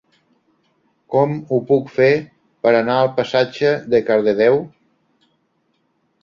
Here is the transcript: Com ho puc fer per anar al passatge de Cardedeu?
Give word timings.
Com 1.15 1.35
ho 1.49 1.59
puc 1.71 1.91
fer 1.97 2.07
per 2.63 2.71
anar 2.79 2.95
al 3.03 3.11
passatge 3.19 3.75
de 3.95 4.01
Cardedeu? 4.09 4.59